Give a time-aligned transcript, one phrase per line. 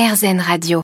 [0.00, 0.80] RZN Radio.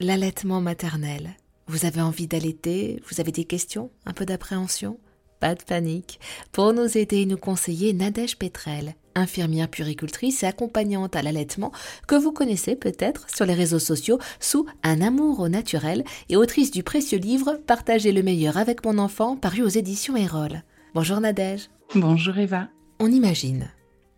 [0.00, 1.36] L'allaitement maternel.
[1.68, 3.00] Vous avez envie d'allaiter?
[3.08, 3.92] Vous avez des questions?
[4.04, 4.98] Un peu d'appréhension?
[5.38, 6.18] Pas de panique.
[6.50, 11.70] Pour nous aider et nous conseiller, Nadège Petrel, infirmière puricultrice et accompagnante à l'allaitement,
[12.08, 16.72] que vous connaissez peut-être sur les réseaux sociaux sous Un amour au naturel et autrice
[16.72, 20.64] du précieux livre Partager le meilleur avec mon enfant paru aux éditions Erol.
[20.94, 21.70] Bonjour Nadège.
[21.94, 22.70] Bonjour Eva.
[22.98, 23.70] On imagine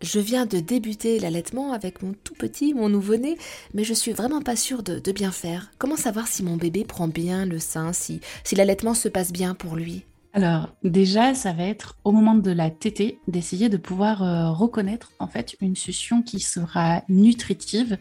[0.03, 3.39] je viens de débuter l'allaitement avec mon tout petit, mon nouveau-né,
[3.75, 5.71] mais je suis vraiment pas sûre de, bien faire.
[5.79, 8.21] Comment savoir si mon bébé prend bien le sein, si,
[8.53, 10.04] l'allaitement se passe bien pour lui?
[10.35, 15.13] Alors déjà, ça va être au moment de la tétée d'essayer de pouvoir euh, reconnaître
[15.18, 17.99] en fait une succion qui sera nutritive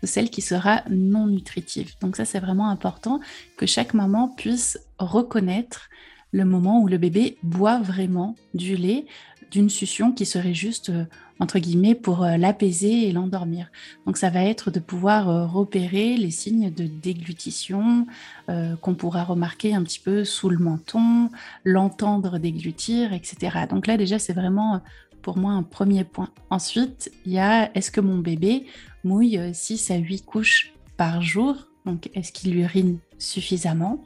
[0.00, 1.92] de celle qui sera non nutritive.
[2.00, 3.20] Donc ça, c'est vraiment important
[3.58, 5.90] que chaque maman puisse reconnaître
[6.32, 9.04] le moment où le bébé boit vraiment du lait
[9.50, 11.04] d'une succion qui serait juste euh,
[11.40, 13.70] entre guillemets, pour euh, l'apaiser et l'endormir.
[14.06, 18.06] Donc ça va être de pouvoir euh, repérer les signes de déglutition
[18.48, 21.30] euh, qu'on pourra remarquer un petit peu sous le menton,
[21.64, 23.66] l'entendre déglutir, etc.
[23.68, 24.80] Donc là déjà c'est vraiment
[25.22, 26.28] pour moi un premier point.
[26.50, 28.66] Ensuite, il y a est-ce que mon bébé
[29.02, 31.56] mouille 6 à 8 couches par jour?
[31.86, 34.04] Donc est-ce qu'il urine suffisamment?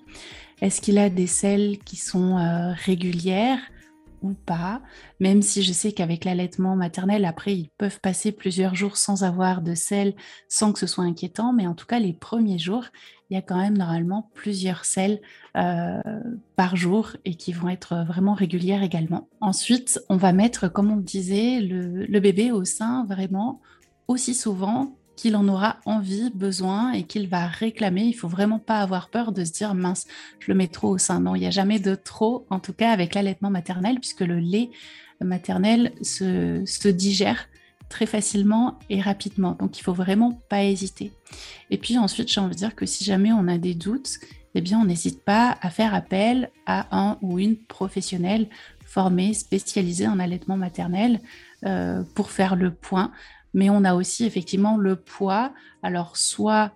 [0.61, 2.37] Est-ce qu'il a des selles qui sont
[2.85, 3.59] régulières?
[4.23, 4.83] Ou pas,
[5.21, 9.63] même si je sais qu'avec l'allaitement maternel, après, ils peuvent passer plusieurs jours sans avoir
[9.63, 10.15] de sel,
[10.49, 12.85] sans que ce soit inquiétant, mais en tout cas, les premiers jours,
[13.31, 15.21] il y a quand même normalement plusieurs selles
[15.57, 16.01] euh,
[16.57, 19.29] par jour et qui vont être vraiment régulières également.
[19.41, 23.61] Ensuite, on va mettre, comme on disait, le bébé au sein vraiment
[24.09, 28.05] aussi souvent qu'il en aura envie, besoin et qu'il va réclamer.
[28.05, 30.07] Il faut vraiment pas avoir peur de se dire mince,
[30.39, 31.19] je le mets trop au sein.
[31.19, 34.39] Non, il n'y a jamais de trop, en tout cas avec l'allaitement maternel, puisque le
[34.39, 34.71] lait
[35.21, 37.49] maternel se, digère
[37.89, 39.57] très facilement et rapidement.
[39.59, 41.11] Donc il faut vraiment pas hésiter.
[41.71, 44.21] Et puis ensuite, j'ai envie de dire que si jamais on a des doutes,
[44.55, 48.49] eh bien on n'hésite pas à faire appel à un ou une professionnelle
[48.87, 51.19] formée, spécialisée en allaitement maternel
[51.65, 53.13] euh, pour faire le point
[53.55, 55.53] mais on a aussi effectivement le poids,
[55.83, 56.73] alors soit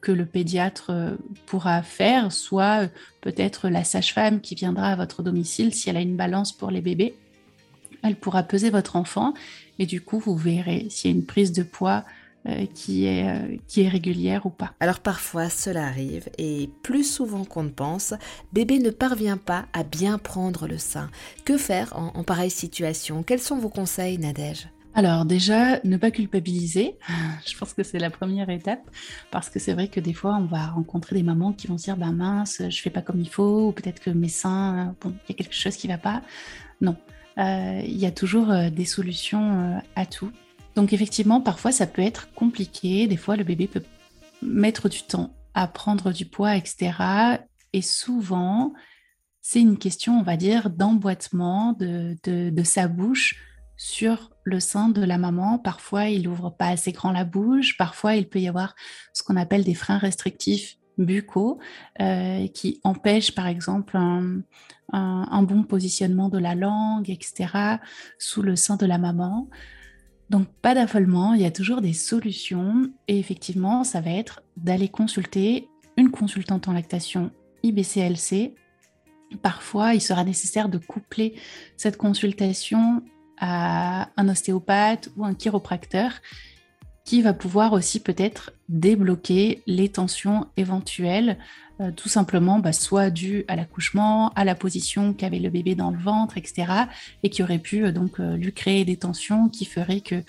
[0.00, 1.14] que le pédiatre euh,
[1.46, 2.88] pourra faire, soit euh,
[3.20, 6.80] peut-être la sage-femme qui viendra à votre domicile si elle a une balance pour les
[6.80, 7.14] bébés.
[8.02, 9.32] Elle pourra peser votre enfant
[9.78, 12.04] et du coup vous verrez s'il y a une prise de poids
[12.74, 14.72] qui, est, qui est régulière ou pas.
[14.80, 18.14] Alors parfois cela arrive et plus souvent qu'on ne pense,
[18.52, 21.10] bébé ne parvient pas à bien prendre le sein.
[21.44, 23.22] Que faire en, en pareille situation?
[23.22, 24.68] Quels sont vos conseils Nadège?
[24.96, 26.96] Alors déjà, ne pas culpabiliser,
[27.46, 28.90] je pense que c'est la première étape,
[29.30, 31.84] parce que c'est vrai que des fois, on va rencontrer des mamans qui vont se
[31.84, 35.12] dire, ben mince, je fais pas comme il faut, ou peut-être que mes seins, bon,
[35.28, 36.22] il y a quelque chose qui va pas.
[36.80, 36.96] Non,
[37.38, 40.32] euh, il y a toujours euh, des solutions euh, à tout.
[40.76, 43.82] Donc effectivement, parfois, ça peut être compliqué, des fois, le bébé peut
[44.42, 46.92] mettre du temps à prendre du poids, etc.
[47.72, 48.74] Et souvent,
[49.40, 53.42] c'est une question, on va dire, d'emboîtement de, sa bouche
[53.78, 55.58] sur le sein de la maman.
[55.58, 57.76] Parfois, il ouvre pas assez grand la bouche.
[57.78, 58.74] Parfois, il peut y avoir
[59.14, 61.58] ce qu'on appelle des freins restrictifs buccaux
[62.00, 67.78] euh, qui empêchent, par exemple, un, bon positionnement de la langue, etc.,
[68.18, 69.48] sous le sein de la maman.
[70.28, 72.90] Donc, pas d'affolement, il y a toujours des solutions.
[73.08, 77.30] Et effectivement, ça va être d'aller consulter une consultante en lactation
[77.62, 78.54] IBCLC.
[79.42, 81.34] Parfois, il sera nécessaire de coupler
[81.76, 83.02] cette consultation
[83.38, 86.12] à un ostéopathe ou un chiropracteur
[87.06, 91.38] qui va pouvoir aussi peut-être débloquer les tensions éventuelles,
[91.80, 95.92] euh, tout simplement bah, soit dues à l'accouchement, à la position qu'avait le bébé dans
[95.92, 96.66] le ventre, etc.,
[97.22, 100.22] et qui aurait pu euh, donc euh, lui créer des tensions qui feraient que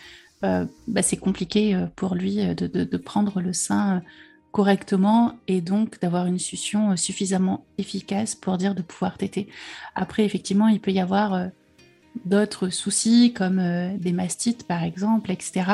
[0.44, 4.04] bah, c'est compliqué pour lui de, prendre le sein
[4.52, 9.48] correctement et donc d'avoir une succion suffisamment efficace pour dire de pouvoir téter.
[9.96, 11.50] Après, effectivement, il peut y avoir
[12.26, 15.72] d'autres soucis comme euh, des mastites par exemple, etc.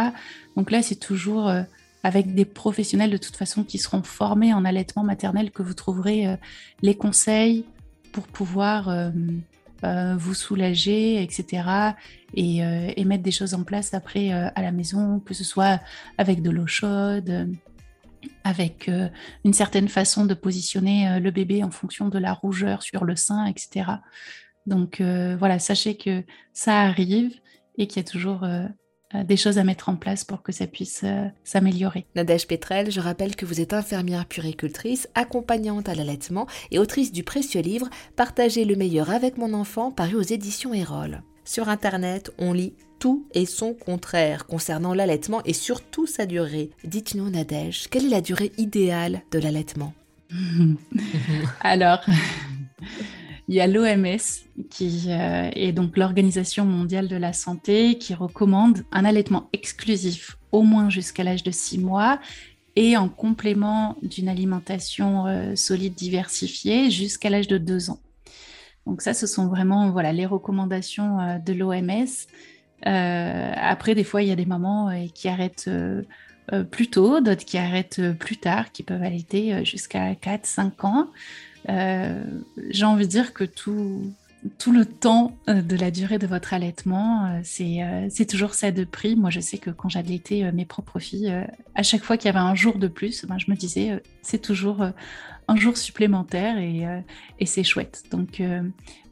[0.56, 1.64] Donc là, c'est toujours euh,
[2.04, 6.28] avec des professionnels de toute façon qui seront formés en allaitement maternel que vous trouverez
[6.28, 6.36] euh,
[6.82, 7.66] les conseils
[8.12, 9.12] pour pouvoir
[9.82, 11.64] vous soulager, etc.
[12.36, 15.82] Et, et, mettre des choses en place après à la maison, que ce soit
[16.20, 17.50] avec de l'eau chaude
[18.44, 18.92] avec
[19.44, 23.48] une certaine façon de positionner le bébé en fonction de la rougeur sur le sein,
[23.48, 23.86] etc.
[24.66, 26.24] Donc euh, voilà, sachez que
[26.54, 27.34] ça arrive
[27.78, 28.66] et qu'il y a toujours euh,
[29.16, 31.04] euh, des choses à mettre en place pour que ça puisse
[31.44, 32.06] s'améliorer.
[32.16, 37.24] Nadège Petrel, je rappelle que vous êtes infirmière puricultrice, accompagnante à l'allaitement et autrice du
[37.24, 41.22] précieux livre Partager le meilleur avec mon enfant paru aux éditions Erol.
[41.46, 46.70] Sur Internet, on lit tout et son contraire concernant l'allaitement et surtout sa durée.
[46.86, 49.94] Dites-nous, Nadège, quelle est la durée idéale de l'allaitement?
[51.60, 52.00] Alors,
[53.50, 54.18] il y a l'OMS,
[54.70, 60.62] qui euh, est donc l'Organisation mondiale de la santé, qui recommande un allaitement exclusif au
[60.62, 62.20] moins jusqu'à l'âge de 6 mois
[62.76, 68.00] et en complément d'une alimentation euh, solide diversifiée jusqu'à l'âge de 2 ans.
[68.86, 72.08] Donc ça, ce sont vraiment voilà, les recommandations euh, de l'OMS.
[72.86, 75.70] après, des fois, il y a des mamans qui arrêtent
[76.72, 81.08] plus tôt, d'autres qui arrêtent plus tard, qui peuvent allaiter jusqu'à 4-5 ans.
[81.68, 84.14] J'ai envie de dire que tout,
[84.58, 88.72] tout le temps euh, de la durée de votre allaitement, euh, euh, c'est toujours ça
[88.72, 89.16] de prix.
[89.16, 91.34] Moi, je sais que quand j'allaitais mes propres filles,
[91.76, 94.42] à chaque fois qu'il y avait un jour de plus, ben, je me disais, c'est
[94.42, 94.86] toujours
[95.48, 96.86] un jour supplémentaire et,
[97.40, 98.04] et c'est chouette.
[98.12, 98.42] Donc,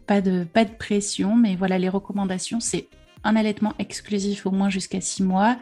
[0.08, 2.88] pas, de, pas de pression, mais voilà, les recommandations, c'est
[3.24, 5.58] un allaitement exclusif au moins jusqu'à six mois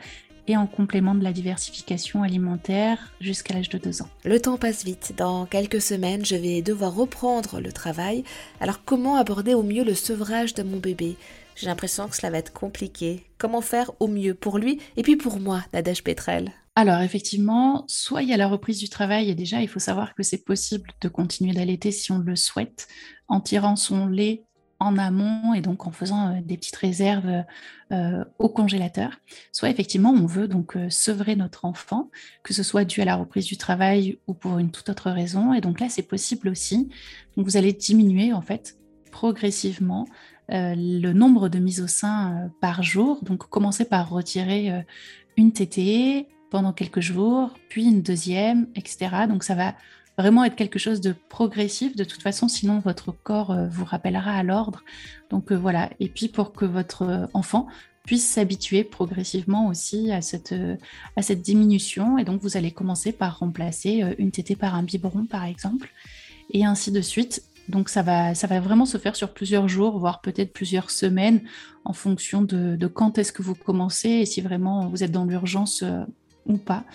[0.49, 4.09] et en complément de la diversification alimentaire jusqu'à l'âge de 2 ans.
[4.25, 5.13] Le temps passe vite.
[5.15, 8.23] Dans quelques semaines, je vais devoir reprendre le travail.
[8.59, 11.17] Alors comment aborder au mieux le sevrage de mon bébé?
[11.55, 13.27] J'ai l'impression que cela va être compliqué.
[13.37, 16.51] Comment faire au mieux pour lui et puis pour moi, Nadège Petrel?
[16.75, 20.15] Alors effectivement, soit il y a la reprise du travail et déjà il faut savoir
[20.15, 22.87] que c'est possible de continuer d'allaiter si on le souhaite
[23.27, 24.45] en tirant son lait
[24.79, 27.43] en amont et donc en faisant euh, des petites réserves
[27.91, 29.11] euh, au congélateur,
[29.51, 32.09] soit effectivement on veut donc euh, sevrer notre enfant,
[32.43, 35.53] que ce soit dû à la reprise du travail ou pour une toute autre raison.
[35.53, 36.89] Et donc là, c'est possible aussi.
[37.35, 38.77] Donc vous allez diminuer en fait
[39.11, 40.07] progressivement
[40.51, 43.23] le nombre de mises au sein par jour.
[43.23, 44.83] Donc commencer par retirer
[45.37, 49.27] une tétée pendant quelques jours, puis une deuxième, etc.
[49.27, 49.75] Donc ça va
[50.19, 51.95] vraiment être quelque chose de progressif.
[51.95, 54.83] De toute façon, sinon votre corps euh, vous rappellera à l'ordre.
[55.29, 55.89] Donc euh, voilà.
[56.01, 57.67] Et puis pour que votre euh, enfant
[58.05, 60.55] puisse s'habituer progressivement aussi à cette,
[61.15, 62.17] à cette diminution.
[62.17, 65.91] Et donc vous allez commencer par remplacer une tétée par un biberon, par exemple,
[66.49, 67.43] et ainsi de suite.
[67.67, 71.41] Donc ça va, ça va vraiment se faire sur plusieurs jours, voire peut-être plusieurs semaines,
[71.85, 75.25] en fonction de, de quand est-ce que vous commencez et si vraiment vous êtes dans
[75.25, 75.83] l'urgence
[76.47, 76.85] ou pas.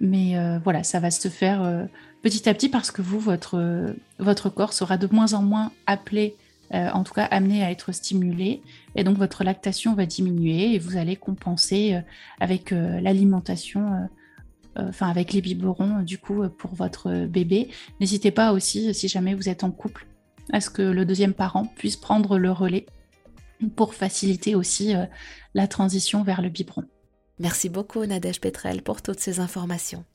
[0.00, 0.34] Mais
[0.64, 1.86] voilà, ça va se faire
[2.22, 6.36] petit à petit parce que vous, votre, votre corps sera de moins en moins appelé,
[6.72, 8.62] euh, en tout cas amené à être stimulé,
[8.96, 12.00] et donc votre lactation va diminuer et vous allez compenser euh,
[12.40, 14.08] avec euh, l'alimentation,
[14.76, 17.68] enfin avec les biberons du coup pour votre bébé.
[18.00, 20.06] N'hésitez pas aussi, si jamais vous êtes en couple,
[20.50, 22.86] à ce que le deuxième parent puisse prendre le relais
[23.76, 24.94] pour faciliter aussi
[25.52, 26.84] la transition vers le biberon.
[27.38, 30.06] Merci beaucoup Nadège Petrel pour toutes ces informations.